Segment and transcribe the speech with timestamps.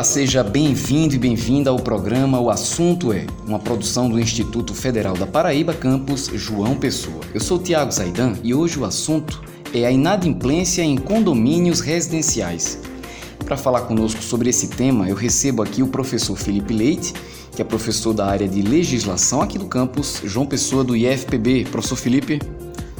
[0.00, 5.14] Olá, seja bem-vindo e bem-vinda ao programa O Assunto é, uma produção do Instituto Federal
[5.14, 7.20] da Paraíba, campus João Pessoa.
[7.34, 9.42] Eu sou Tiago Zaidan e hoje o assunto
[9.74, 12.80] é a inadimplência em condomínios residenciais.
[13.44, 17.12] Para falar conosco sobre esse tema, eu recebo aqui o professor Felipe Leite,
[17.54, 21.66] que é professor da área de legislação aqui do campus João Pessoa do IFPB.
[21.70, 22.40] Professor Felipe.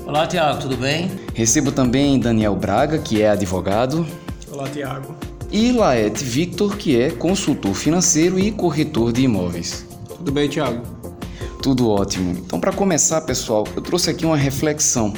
[0.04, 1.10] Olá, Tiago, tudo bem?
[1.32, 4.06] Recebo também Daniel Braga, que é advogado.
[4.52, 9.84] Olá, Tiago e Laete Victor, que é consultor financeiro e corretor de imóveis.
[10.16, 10.82] Tudo bem, Thiago?
[11.60, 12.30] Tudo ótimo.
[12.38, 15.12] Então, para começar, pessoal, eu trouxe aqui uma reflexão.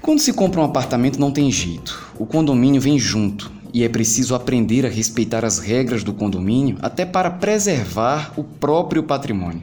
[0.00, 2.12] Quando se compra um apartamento, não tem jeito.
[2.18, 7.04] O condomínio vem junto e é preciso aprender a respeitar as regras do condomínio até
[7.04, 9.62] para preservar o próprio patrimônio.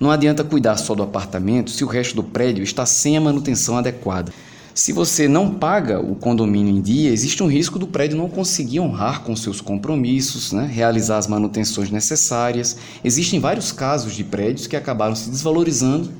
[0.00, 3.76] Não adianta cuidar só do apartamento se o resto do prédio está sem a manutenção
[3.76, 4.32] adequada.
[4.76, 8.78] Se você não paga o condomínio em dia, existe um risco do prédio não conseguir
[8.78, 10.70] honrar com seus compromissos, né?
[10.70, 12.76] realizar as manutenções necessárias.
[13.02, 16.12] Existem vários casos de prédios que acabaram se desvalorizando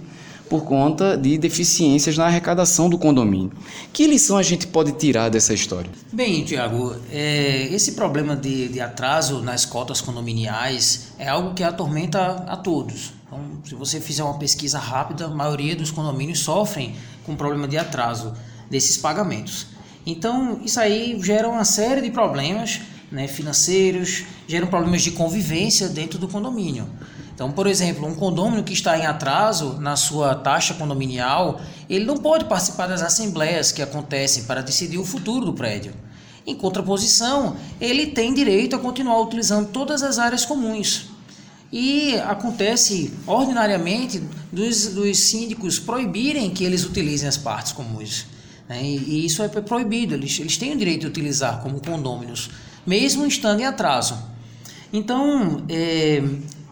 [0.49, 3.53] por conta de deficiências na arrecadação do condomínio.
[3.93, 5.91] Que lição a gente pode tirar dessa história?
[6.11, 12.43] Bem, Tiago, é, esse problema de, de atraso nas cotas condominiais é algo que atormenta
[12.49, 13.16] a todos.
[13.27, 17.77] Então, se você fizer uma pesquisa rápida, a maioria dos condomínios sofrem com problema de
[17.77, 18.33] atraso
[18.71, 19.67] desses pagamentos.
[20.07, 26.19] Então, isso aí gera uma série de problemas né, financeiros, geram problemas de convivência dentro
[26.19, 26.89] do condomínio.
[27.35, 31.61] Então, por exemplo, um condomínio que está em atraso na sua taxa condominial,
[31.91, 35.93] ele não pode participar das assembleias que acontecem para decidir o futuro do prédio.
[36.47, 41.16] Em contraposição, ele tem direito a continuar utilizando todas as áreas comuns.
[41.73, 44.23] E acontece ordinariamente
[44.53, 48.27] dos, dos síndicos proibirem que eles utilizem as partes comuns.
[48.69, 48.83] Né?
[48.83, 52.51] E, e, isso é proibido, eles, eles têm o direito de utilizar como condôminos,
[52.87, 54.17] mesmo estando em atraso.
[54.93, 56.23] Então, é,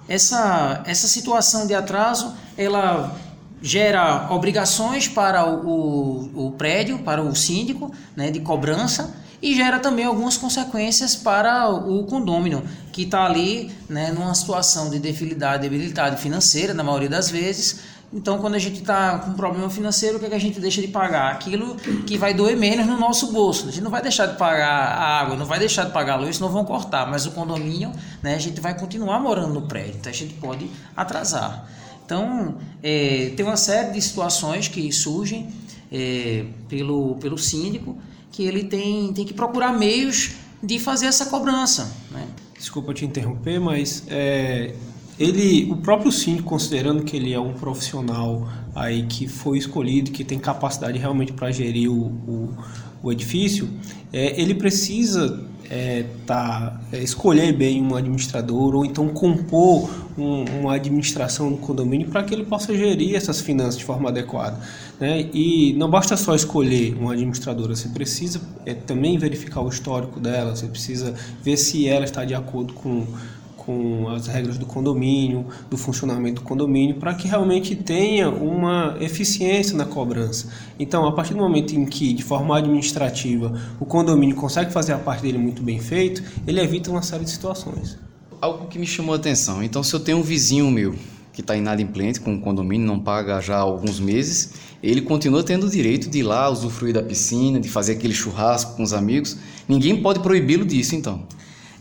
[0.09, 3.17] essa, essa situação de atraso, ela
[3.61, 9.79] gera obrigações para o, o, o prédio, para o síndico, né, de cobrança, e gera
[9.79, 16.19] também algumas consequências para o condômino, que está ali né, numa situação de debilidade, debilidade
[16.19, 17.81] financeira, na maioria das vezes.
[18.11, 20.59] Então, quando a gente está com um problema financeiro, o que, é que a gente
[20.59, 21.31] deixa de pagar?
[21.31, 23.69] Aquilo que vai doer menos no nosso bolso.
[23.69, 26.17] A gente não vai deixar de pagar a água, não vai deixar de pagar a
[26.17, 29.97] luz, não vão cortar, mas o condomínio, né, a gente vai continuar morando no prédio,
[30.01, 31.69] então a gente pode atrasar.
[32.07, 35.53] Então, é, tem uma série de situações que surgem
[35.93, 37.99] é, pelo, pelo síndico
[38.35, 41.95] que ele tem, tem que procurar meios de fazer essa cobrança.
[42.11, 42.27] Né?
[42.59, 44.75] Desculpa te interromper, mas é,
[45.17, 50.25] ele, o próprio síndico, considerando que ele é um profissional aí que foi escolhido, que
[50.25, 52.57] tem capacidade realmente para gerir o, o,
[53.05, 53.69] o edifício,
[54.13, 60.77] é, ele precisa é, tá, é, escolher bem um administrador ou então compor um, uma
[60.77, 64.57] administração no condomínio para que ele possa gerir essas finanças de forma adequada.
[65.01, 65.29] Né?
[65.35, 70.55] E não basta só escolher uma administradora, você precisa é, também verificar o histórico dela,
[70.55, 71.13] você precisa
[71.43, 73.05] ver se ela está de acordo com
[73.65, 79.77] com as regras do condomínio, do funcionamento do condomínio, para que realmente tenha uma eficiência
[79.77, 80.49] na cobrança.
[80.79, 84.99] Então, a partir do momento em que, de forma administrativa, o condomínio consegue fazer a
[84.99, 87.99] parte dele muito bem feito, ele evita uma série de situações.
[88.41, 89.63] Algo que me chamou a atenção.
[89.63, 90.95] Então, se eu tenho um vizinho meu
[91.33, 95.67] que está inadimplente com o condomínio, não paga já há alguns meses, ele continua tendo
[95.67, 99.37] o direito de ir lá usufruir da piscina, de fazer aquele churrasco com os amigos.
[99.67, 101.27] Ninguém pode proibi-lo disso, então.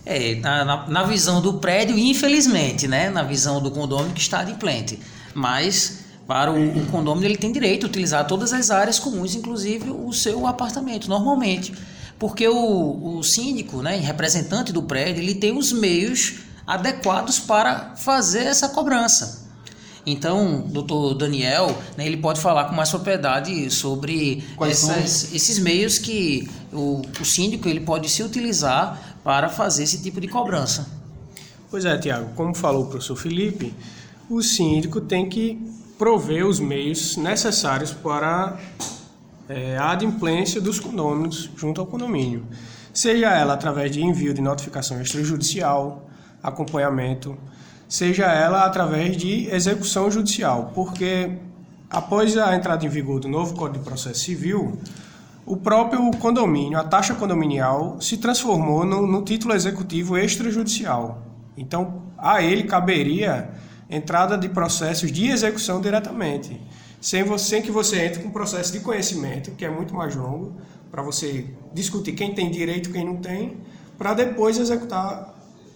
[0.05, 3.09] É, na, na, na, visão do prédio, infelizmente, né?
[3.09, 4.99] Na visão do condomínio que está adimplente.
[5.33, 9.89] Mas para o, o condomínio ele tem direito a utilizar todas as áreas comuns, inclusive
[9.91, 11.73] o seu apartamento, normalmente.
[12.19, 16.35] Porque o, o síndico, né, representante do prédio, ele tem os meios
[16.65, 19.43] adequados para fazer essa cobrança.
[20.05, 26.49] Então, doutor Daniel, né, ele pode falar com mais propriedade sobre essas, esses meios que
[26.73, 30.87] o, o síndico ele pode se utilizar para fazer esse tipo de cobrança.
[31.69, 33.73] Pois é, Tiago, como falou o professor Felipe,
[34.29, 35.59] o síndico tem que
[35.97, 38.59] prover os meios necessários para
[39.47, 42.45] é, a adimplência dos condôminos junto ao condomínio,
[42.93, 46.07] seja ela através de envio de notificação extrajudicial,
[46.41, 47.37] acompanhamento,
[47.87, 51.31] seja ela através de execução judicial, porque
[51.89, 54.77] após a entrada em vigor do novo Código de Processo Civil,
[55.45, 61.21] o próprio condomínio, a taxa condominial, se transformou no, no título executivo extrajudicial.
[61.57, 63.49] Então, a ele caberia
[63.89, 66.59] entrada de processos de execução diretamente,
[66.99, 70.15] sem, você, sem que você entre com um processo de conhecimento, que é muito mais
[70.15, 70.53] longo,
[70.89, 73.57] para você discutir quem tem direito e quem não tem,
[73.97, 75.32] para depois executar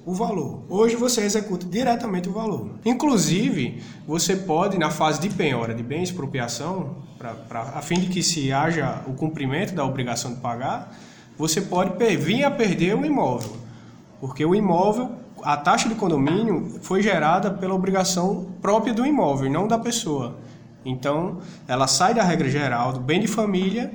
[0.07, 0.63] o valor.
[0.69, 2.69] Hoje você executa diretamente o valor.
[2.85, 8.07] Inclusive, você pode, na fase de penhora de bem expropriação, pra, pra, a fim de
[8.07, 10.95] que se haja o cumprimento da obrigação de pagar,
[11.37, 13.57] você pode vir a perder o imóvel.
[14.21, 15.11] Porque o imóvel,
[15.43, 20.37] a taxa de condomínio foi gerada pela obrigação própria do imóvel, não da pessoa.
[20.85, 23.91] Então, ela sai da regra geral do bem de família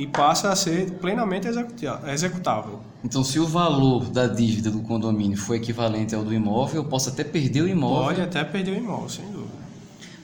[0.00, 1.46] e passa a ser plenamente
[2.06, 2.80] executável.
[3.04, 7.10] Então, se o valor da dívida do condomínio for equivalente ao do imóvel, eu posso
[7.10, 8.04] até perder o imóvel?
[8.04, 9.60] Pode até perder o imóvel, sem dúvida.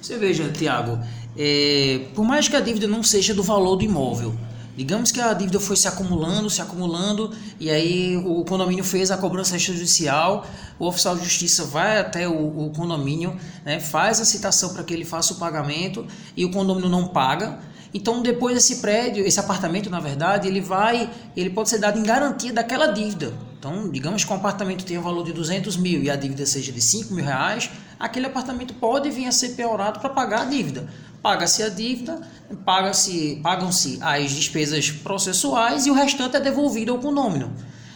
[0.00, 0.99] Você veja, Tiago,
[1.37, 4.34] é, por mais que a dívida não seja do valor do imóvel,
[4.75, 7.31] digamos que a dívida foi se acumulando, se acumulando,
[7.61, 10.46] e aí o condomínio fez a cobrança extrajudicial,
[10.78, 14.94] o oficial de justiça vai até o, o condomínio, né, faz a citação para que
[14.94, 17.58] ele faça o pagamento e o condomínio não paga.
[17.94, 22.03] Então, depois esse prédio, esse apartamento, na verdade, ele vai, ele pode ser dado em
[22.03, 23.33] garantia daquela dívida.
[23.59, 26.71] Então, digamos que um apartamento tenha um valor de 200 mil e a dívida seja
[26.71, 30.88] de 5 mil reais, aquele apartamento pode vir a ser piorado para pagar a dívida.
[31.23, 32.21] Paga-se a dívida,
[32.65, 37.50] paga-se, pagam-se as despesas processuais e o restante é devolvido ao condomínio.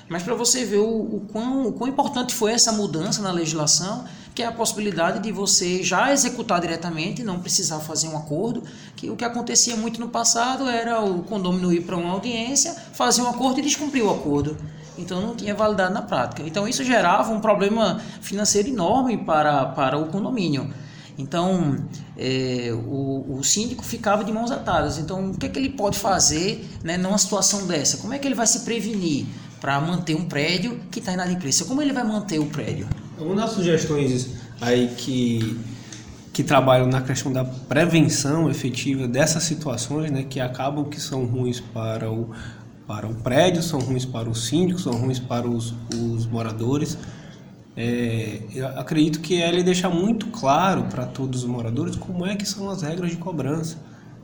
[0.09, 4.05] Mas para você ver o, o, quão, o quão importante foi essa mudança na legislação,
[4.41, 8.63] que é a possibilidade de você já executar diretamente, não precisar fazer um acordo,
[8.97, 13.21] que o que acontecia muito no passado era o condomínio ir para uma audiência, fazer
[13.21, 14.57] um acordo e descumprir o acordo.
[14.97, 16.43] Então não tinha validade na prática.
[16.43, 20.73] Então isso gerava um problema financeiro enorme para, para o condomínio.
[21.19, 21.77] Então,
[22.17, 24.97] é, o, o, síndico ficava de mãos atadas.
[24.97, 27.99] Então, o que, é que ele pode fazer né, numa situação dessa?
[27.99, 29.27] Como é que ele vai se prevenir?
[29.61, 31.67] para manter um prédio que está inadimplência.
[31.67, 32.89] Como ele vai manter o prédio?
[33.21, 34.31] Uma das sugestões
[34.61, 35.59] aí que,
[36.33, 41.61] que trabalham na questão da prevenção efetiva dessas situações, né, que acabam que são ruins
[41.61, 42.31] para o,
[42.87, 46.97] para o prédio, são ruins para os síndicos, são ruins para os, os moradores.
[47.77, 52.47] É, eu acredito que ele deixa muito claro para todos os moradores como é que
[52.47, 53.77] são as regras de cobrança,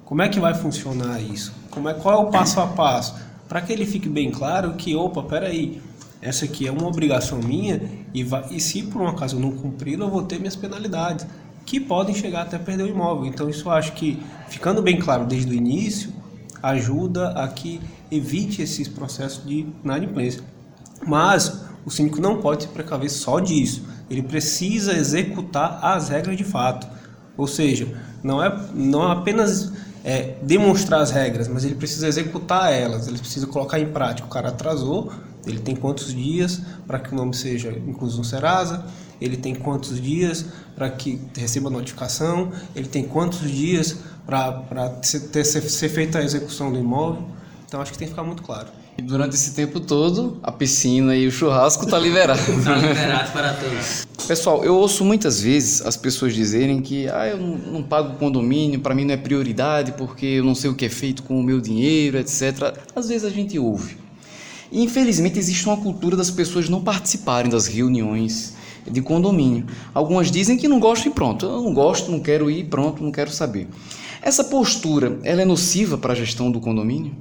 [0.05, 3.15] como é que vai funcionar isso, como é, qual é o passo a passo
[3.49, 5.81] para que ele fique bem claro que, opa, peraí,
[6.27, 7.81] essa aqui é uma obrigação minha
[8.13, 11.25] e, vai, e se por um acaso eu não cumprir, eu vou ter minhas penalidades,
[11.65, 13.27] que podem chegar até perder o imóvel.
[13.27, 16.13] Então isso eu acho que, ficando bem claro desde o início,
[16.61, 17.81] ajuda a que
[18.11, 20.43] evite esses processos de inadimplência.
[21.07, 26.45] Mas o síndico não pode se precaver só disso, ele precisa executar as regras de
[26.45, 26.89] fato.
[27.37, 27.87] Ou seja,
[28.23, 29.73] não é, não é apenas
[30.05, 34.27] é, demonstrar as regras, mas ele precisa executar elas, ele precisa colocar em prática.
[34.27, 35.13] O cara atrasou,
[35.47, 38.85] ele tem quantos dias para que o nome seja incluso no Serasa,
[39.21, 43.97] ele tem quantos dias para que receba notificação, ele tem quantos dias
[44.27, 47.23] para ser, ser feita a execução do imóvel.
[47.67, 48.69] Então acho que tem que ficar muito claro.
[48.99, 52.41] E durante esse tempo todo, a piscina e o churrasco tá liberado.
[52.65, 54.07] Tá liberado para todos.
[54.27, 58.81] Pessoal, eu ouço muitas vezes as pessoas dizerem que ah, eu não, não pago condomínio,
[58.81, 61.43] para mim não é prioridade porque eu não sei o que é feito com o
[61.43, 62.75] meu dinheiro, etc.
[62.95, 64.06] Às vezes a gente ouve.
[64.71, 68.55] E infelizmente existe uma cultura das pessoas não participarem das reuniões
[68.91, 69.67] de condomínio.
[69.93, 71.47] Algumas dizem que não gostam e pronto.
[71.47, 73.69] Eu não gosto, não quero ir, pronto, não quero saber.
[74.23, 77.15] Essa postura, ela é nociva para a gestão do condomínio?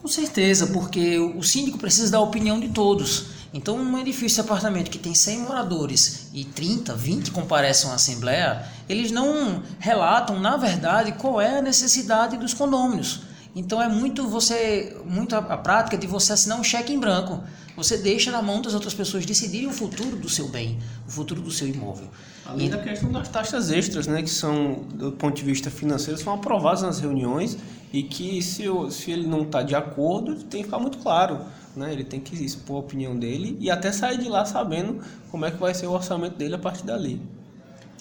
[0.00, 3.26] Com certeza, porque o síndico precisa da opinião de todos.
[3.54, 8.64] Então, um edifício de apartamento que tem 100 moradores e 30, 20 comparecem à assembleia,
[8.88, 13.22] eles não relatam, na verdade, qual é a necessidade dos condôminos.
[13.54, 17.42] Então, é muito você, muito a, a prática de você assinar um cheque em branco.
[17.76, 21.40] Você deixa na mão das outras pessoas decidirem o futuro do seu bem, o futuro
[21.40, 22.08] do seu imóvel.
[22.46, 22.70] Além e...
[22.70, 26.82] da questão das taxas extras, né, que são, do ponto de vista financeiro, são aprovadas
[26.82, 27.58] nas reuniões
[27.92, 31.40] e que se, se ele não está de acordo, tem que ficar muito claro.
[31.74, 31.92] Né?
[31.92, 35.50] Ele tem que expor a opinião dele e até sair de lá sabendo como é
[35.50, 37.20] que vai ser o orçamento dele a partir dali.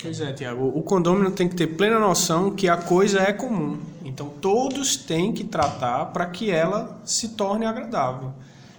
[0.04, 0.72] Pois é, Tiago.
[0.76, 3.80] O condômino tem que ter plena noção que a coisa é comum.
[4.04, 8.34] Então todos têm que tratar para que ela se torne agradável.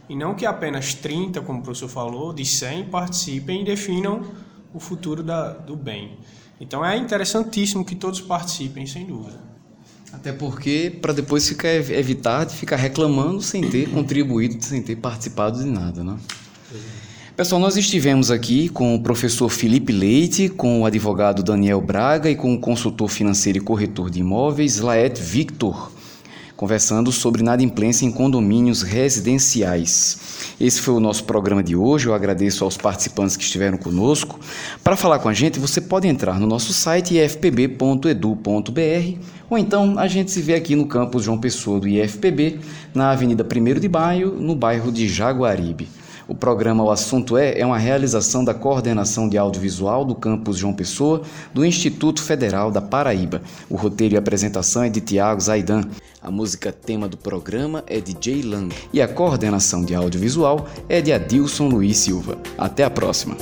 [0.06, 4.22] E não que apenas 30, como o professor falou, de 100 participem e definam
[4.74, 6.18] o futuro da, do bem.
[6.60, 9.42] Então é interessantíssimo que todos participem, sem dúvida.
[10.12, 15.58] Até porque, para depois ficar evitar de ficar reclamando sem ter contribuído, sem ter participado
[15.58, 16.18] de nada, né?
[17.36, 22.36] Pessoal, nós estivemos aqui com o professor Felipe Leite, com o advogado Daniel Braga e
[22.36, 25.90] com o consultor financeiro e corretor de imóveis Laet Victor
[26.56, 30.54] conversando sobre inadimplência em condomínios residenciais.
[30.60, 32.06] Esse foi o nosso programa de hoje.
[32.06, 34.38] Eu agradeço aos participantes que estiveram conosco.
[34.82, 38.08] Para falar com a gente, você pode entrar no nosso site ifpb.edu.br
[39.50, 42.60] ou então a gente se vê aqui no campus João Pessoa do IFPB,
[42.94, 45.88] na Avenida 1 de Maio, no bairro de Jaguaribe.
[46.26, 50.72] O programa O Assunto É é uma realização da Coordenação de Audiovisual do campus João
[50.72, 53.42] Pessoa do Instituto Federal da Paraíba.
[53.68, 55.82] O roteiro e apresentação é de Tiago Zaidan.
[56.22, 61.02] A música tema do programa é de Jay Lang e a coordenação de audiovisual é
[61.02, 62.38] de Adilson Luiz Silva.
[62.56, 63.36] Até a próxima!